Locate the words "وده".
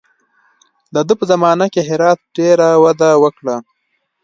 2.83-3.09